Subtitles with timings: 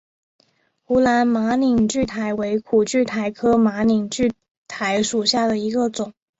[0.81, 4.33] 湖南马铃苣苔为苦苣苔科马铃苣
[4.67, 6.15] 苔属下的一个种。